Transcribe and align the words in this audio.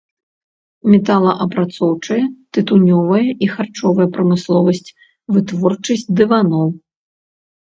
Металаапрацоўчая, 0.91 2.17
тытунёвая 2.57 3.21
і 3.27 3.45
харчовая 3.57 4.07
прамысловасць, 4.17 4.91
вытворчасць 5.37 6.09
дываноў. 6.23 6.67